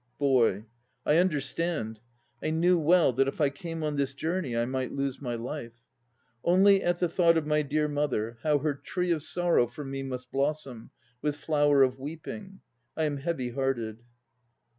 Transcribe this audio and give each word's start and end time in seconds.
BOY. 0.17 0.65
I 1.05 1.17
understand. 1.17 1.99
I 2.41 2.49
knew 2.49 2.79
well 2.79 3.13
that 3.13 3.27
if 3.27 3.39
I 3.39 3.51
came 3.51 3.83
on 3.83 3.97
this 3.97 4.15
journey 4.15 4.57
I 4.57 4.65
might 4.65 4.91
lose 4.91 5.21
my 5.21 5.35
life. 5.35 5.75
Only 6.43 6.81
at 6.81 6.99
the 6.99 7.07
thought 7.07 7.37
Of 7.37 7.45
my 7.45 7.61
dear 7.61 7.87
mother, 7.87 8.39
How 8.41 8.57
her 8.57 8.73
tree 8.73 9.11
of 9.11 9.21
sorrow 9.21 9.67
For 9.67 9.85
me 9.85 10.01
must 10.01 10.31
blossom 10.31 10.89
With 11.21 11.35
flower 11.35 11.83
of 11.83 11.99
weeping, 11.99 12.61
I 12.97 13.03
am 13.03 13.17
heavy 13.17 13.51
hearted. 13.51 13.99